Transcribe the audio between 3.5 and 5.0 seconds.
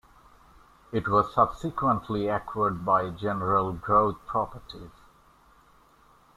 Growth Properties.